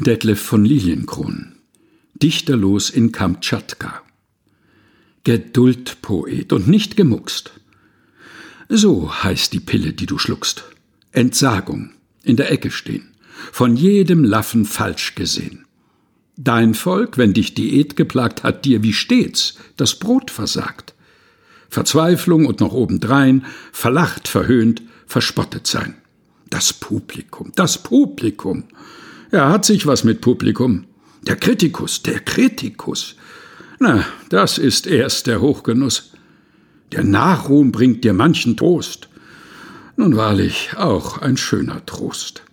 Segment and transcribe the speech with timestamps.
[0.00, 1.52] Detlef von Lilienkron
[2.14, 4.02] Dichterlos in Kamtschatka
[5.22, 7.52] Geduldpoet und nicht gemuckst.
[8.68, 10.64] So heißt die Pille, die du schluckst.
[11.12, 11.92] Entsagung,
[12.24, 13.14] in der Ecke stehen,
[13.52, 15.64] von jedem Laffen falsch gesehen.
[16.36, 20.94] Dein Volk, wenn dich Diät geplagt, hat dir wie stets das Brot versagt.
[21.70, 25.94] Verzweiflung und noch obendrein, verlacht, verhöhnt, verspottet sein.
[26.50, 28.64] Das Publikum, das Publikum.
[29.34, 30.84] Er hat sich was mit Publikum.
[31.22, 33.16] Der Kritikus, der Kritikus.
[33.80, 36.12] Na, das ist erst der Hochgenuss.
[36.92, 39.08] Der Nachruhm bringt dir manchen Trost.
[39.96, 42.44] Nun wahrlich auch ein schöner Trost.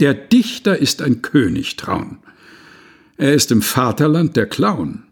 [0.00, 2.16] Der Dichter ist ein Königtraun.
[3.18, 5.02] Er ist im Vaterland der Clown.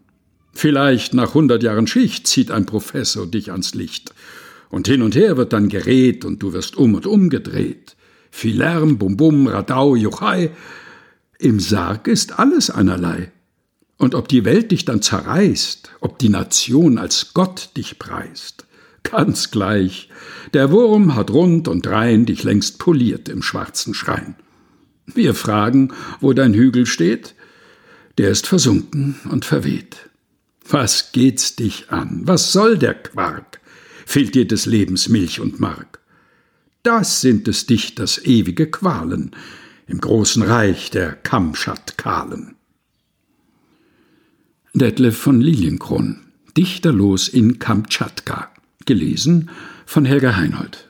[0.53, 4.15] Vielleicht nach hundert Jahren Schicht zieht ein Professor dich ans Licht.
[4.69, 7.95] Und hin und her wird dann geredet und du wirst um und umgedreht.
[8.31, 10.49] Viel Lärm, Bum Bum, Radau, Juchai,
[11.39, 13.31] im Sarg ist alles einerlei.
[13.97, 18.65] Und ob die Welt dich dann zerreißt, ob die Nation als Gott dich preist,
[19.03, 20.09] ganz gleich.
[20.53, 24.35] Der Wurm hat rund und rein dich längst poliert im schwarzen Schrein.
[25.05, 27.35] Wir fragen, wo dein Hügel steht?
[28.17, 30.09] Der ist versunken und verweht.
[30.67, 32.21] Was geht's dich an?
[32.23, 33.59] Was soll der Quark?
[34.05, 35.99] Fehlt dir des Lebens Milch und Mark?
[36.83, 39.31] Das sind des Dichters ewige Qualen,
[39.87, 42.55] im großen Reich der Kamtschatkalen.
[44.73, 46.21] Detlef von Lilienkron,
[46.57, 48.51] Dichterlos in Kamtschatka,
[48.85, 49.49] gelesen
[49.85, 50.89] von Helga Heinold.